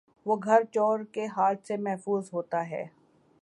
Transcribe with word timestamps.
وہ 0.25 0.35
گھر 0.43 0.63
چورکے 0.73 1.25
ہاتھ 1.27 1.67
سے 1.67 1.77
ممحفوظ 1.77 2.29
ہوتا 2.33 2.69
ہے 2.69 2.83